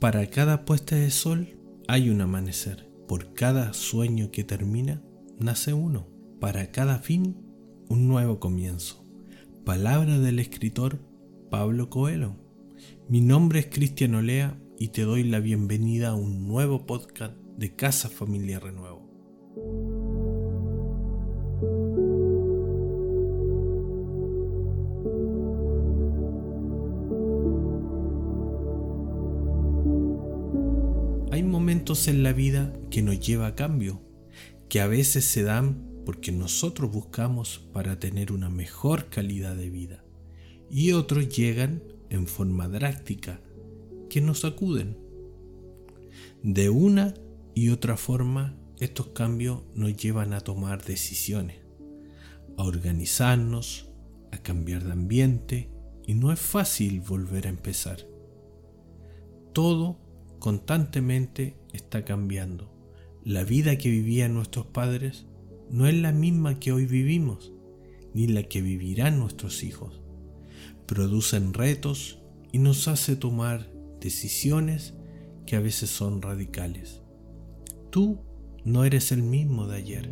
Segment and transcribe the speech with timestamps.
[0.00, 2.90] Para cada puesta de sol hay un amanecer.
[3.06, 5.02] Por cada sueño que termina,
[5.38, 6.08] nace uno.
[6.40, 7.36] Para cada fin,
[7.90, 9.04] un nuevo comienzo.
[9.66, 11.00] Palabra del escritor
[11.50, 12.34] Pablo Coelho.
[13.10, 17.76] Mi nombre es Cristian Olea y te doy la bienvenida a un nuevo podcast de
[17.76, 18.99] Casa Familia Renuevo.
[32.06, 34.02] En la vida que nos lleva a cambio,
[34.68, 40.04] que a veces se dan porque nosotros buscamos para tener una mejor calidad de vida,
[40.70, 43.40] y otros llegan en forma drástica,
[44.08, 44.98] que nos acuden.
[46.42, 47.14] De una
[47.54, 51.56] y otra forma, estos cambios nos llevan a tomar decisiones,
[52.56, 53.88] a organizarnos,
[54.30, 55.70] a cambiar de ambiente,
[56.06, 58.06] y no es fácil volver a empezar.
[59.54, 59.98] Todo
[60.38, 62.72] constantemente está cambiando.
[63.24, 65.26] La vida que vivían nuestros padres
[65.70, 67.52] no es la misma que hoy vivimos,
[68.14, 70.00] ni la que vivirán nuestros hijos.
[70.86, 72.18] Producen retos
[72.52, 74.94] y nos hace tomar decisiones
[75.46, 77.02] que a veces son radicales.
[77.90, 78.20] Tú
[78.64, 80.10] no eres el mismo de ayer.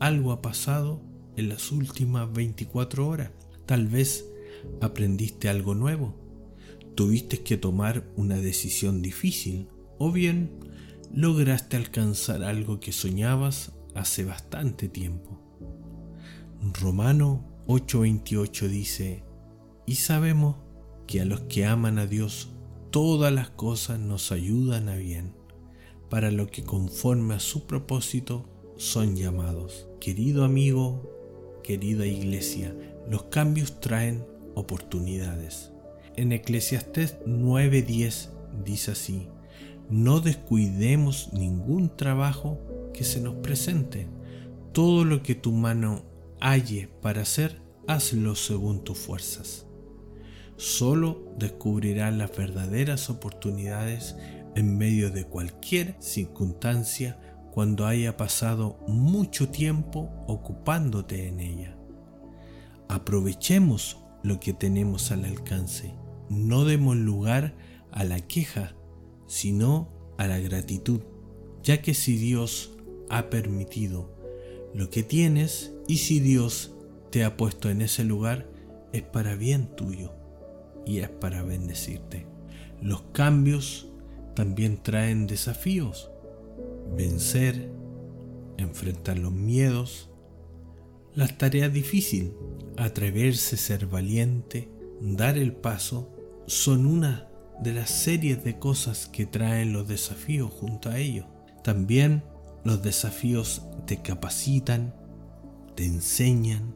[0.00, 1.02] Algo ha pasado
[1.36, 3.30] en las últimas 24 horas.
[3.66, 4.26] Tal vez
[4.80, 6.24] aprendiste algo nuevo
[6.94, 10.50] tuviste que tomar una decisión difícil o bien
[11.12, 15.40] lograste alcanzar algo que soñabas hace bastante tiempo.
[16.80, 19.24] Romano 8:28 dice,
[19.86, 20.56] y sabemos
[21.06, 22.50] que a los que aman a Dios
[22.90, 25.34] todas las cosas nos ayudan a bien,
[26.08, 29.88] para lo que conforme a su propósito son llamados.
[30.00, 32.74] Querido amigo, querida iglesia,
[33.10, 35.72] los cambios traen oportunidades.
[36.16, 38.30] En Eclesiastés 9:10
[38.64, 39.28] dice así,
[39.90, 42.58] no descuidemos ningún trabajo
[42.92, 44.08] que se nos presente.
[44.72, 46.02] Todo lo que tu mano
[46.40, 49.66] halle para hacer, hazlo según tus fuerzas.
[50.56, 54.16] Solo descubrirás las verdaderas oportunidades
[54.54, 57.20] en medio de cualquier circunstancia
[57.52, 61.76] cuando haya pasado mucho tiempo ocupándote en ella.
[62.88, 65.94] Aprovechemos lo que tenemos al alcance
[66.28, 67.54] no demos lugar
[67.90, 68.74] a la queja,
[69.34, 71.00] sino a la gratitud,
[71.64, 72.76] ya que si Dios
[73.10, 74.14] ha permitido
[74.72, 76.76] lo que tienes y si Dios
[77.10, 78.48] te ha puesto en ese lugar,
[78.92, 80.12] es para bien tuyo
[80.86, 82.28] y es para bendecirte.
[82.80, 83.88] Los cambios
[84.36, 86.12] también traen desafíos.
[86.96, 87.72] Vencer,
[88.56, 90.10] enfrentar los miedos,
[91.12, 92.30] las tareas difíciles,
[92.76, 94.70] atreverse, ser valiente,
[95.00, 96.12] dar el paso
[96.46, 101.26] son una de las series de cosas que traen los desafíos junto a ellos.
[101.62, 102.22] También
[102.64, 104.94] los desafíos te capacitan,
[105.74, 106.74] te enseñan,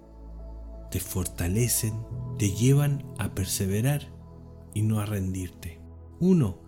[0.90, 1.94] te fortalecen,
[2.38, 4.08] te llevan a perseverar
[4.74, 5.80] y no a rendirte.
[6.20, 6.58] Uno,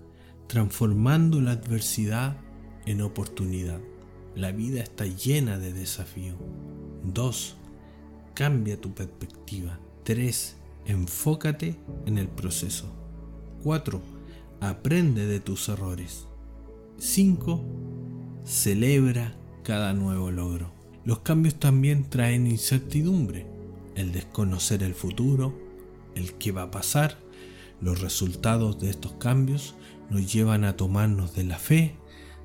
[0.47, 2.37] transformando la adversidad
[2.87, 3.81] en oportunidad.
[4.35, 6.37] La vida está llena de desafíos.
[7.05, 7.57] Dos,
[8.35, 9.79] cambia tu perspectiva.
[10.05, 10.57] Tres,
[10.87, 13.00] Enfócate en el proceso.
[13.63, 14.01] 4.
[14.61, 16.27] Aprende de tus errores.
[16.99, 17.65] 5.
[18.45, 20.73] Celebra cada nuevo logro.
[21.05, 23.47] Los cambios también traen incertidumbre,
[23.95, 25.59] el desconocer el futuro,
[26.15, 27.19] el qué va a pasar.
[27.81, 29.75] Los resultados de estos cambios
[30.11, 31.97] nos llevan a tomarnos de la fe,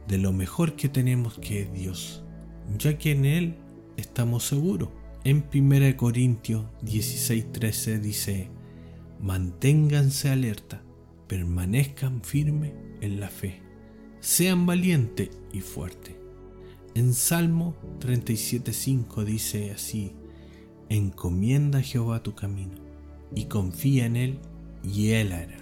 [0.07, 2.23] de lo mejor que tenemos que es Dios,
[2.77, 3.55] ya que en Él
[3.97, 4.89] estamos seguros.
[5.23, 8.49] En 1 Corintios 16:13 dice,
[9.19, 10.84] manténganse alerta,
[11.27, 13.61] permanezcan firmes en la fe,
[14.19, 16.15] sean valientes y fuertes.
[16.93, 20.13] En Salmo 37:5 dice así,
[20.89, 22.75] encomienda a Jehová tu camino
[23.33, 24.39] y confía en Él
[24.83, 25.57] y Él hará.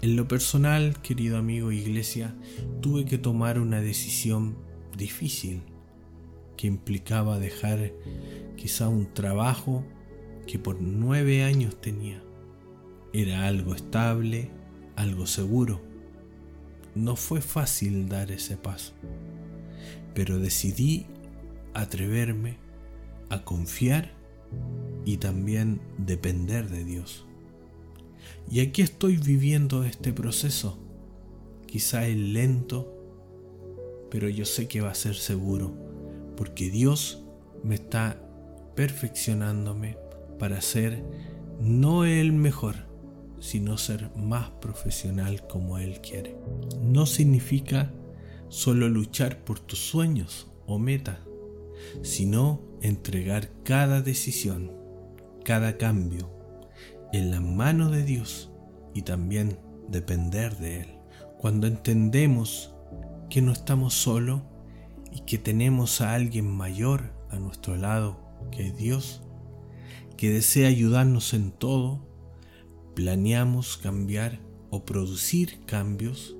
[0.00, 2.34] En lo personal, querido amigo iglesia,
[2.80, 4.56] tuve que tomar una decisión
[4.96, 5.62] difícil
[6.56, 7.92] que implicaba dejar
[8.56, 9.84] quizá un trabajo
[10.46, 12.22] que por nueve años tenía.
[13.12, 14.50] Era algo estable,
[15.02, 15.80] algo seguro.
[16.94, 18.92] No fue fácil dar ese paso,
[20.14, 21.06] pero decidí
[21.74, 22.58] atreverme
[23.28, 24.12] a confiar
[25.04, 27.26] y también depender de Dios.
[28.50, 30.78] Y aquí estoy viviendo este proceso.
[31.66, 32.94] Quizá es lento,
[34.10, 35.74] pero yo sé que va a ser seguro,
[36.36, 37.24] porque Dios
[37.64, 38.20] me está
[38.76, 39.96] perfeccionándome
[40.38, 41.02] para ser
[41.60, 42.91] no el mejor,
[43.42, 46.38] sino ser más profesional como Él quiere.
[46.80, 47.92] No significa
[48.48, 51.18] solo luchar por tus sueños o metas,
[52.02, 54.70] sino entregar cada decisión,
[55.44, 56.30] cada cambio
[57.12, 58.52] en la mano de Dios
[58.94, 59.58] y también
[59.88, 60.98] depender de Él.
[61.36, 62.72] Cuando entendemos
[63.28, 64.42] que no estamos solos
[65.10, 68.20] y que tenemos a alguien mayor a nuestro lado,
[68.52, 69.24] que es Dios,
[70.16, 72.11] que desea ayudarnos en todo,
[72.94, 74.40] planeamos cambiar
[74.70, 76.36] o producir cambios,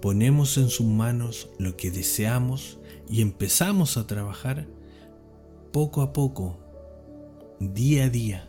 [0.00, 4.66] ponemos en sus manos lo que deseamos y empezamos a trabajar
[5.72, 6.58] poco a poco,
[7.60, 8.48] día a día,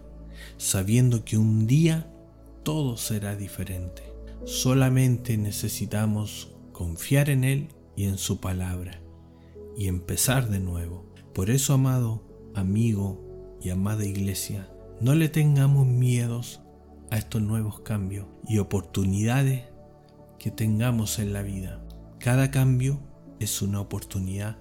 [0.57, 2.11] sabiendo que un día
[2.63, 4.03] todo será diferente.
[4.45, 9.01] Solamente necesitamos confiar en Él y en su palabra
[9.77, 11.05] y empezar de nuevo.
[11.33, 12.23] Por eso, amado
[12.55, 14.69] amigo y amada iglesia,
[15.01, 16.62] no le tengamos miedos
[17.13, 19.65] a estos nuevos cambios y oportunidades
[20.39, 21.85] que tengamos en la vida.
[22.19, 22.99] Cada cambio
[23.39, 24.57] es una oportunidad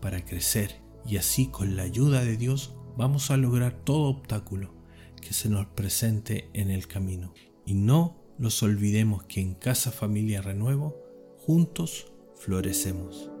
[0.00, 4.72] para crecer y así con la ayuda de Dios vamos a lograr todo obstáculo
[5.20, 7.34] que se nos presente en el camino.
[7.64, 10.94] Y no nos olvidemos que en Casa Familia Renuevo
[11.38, 13.35] juntos florecemos.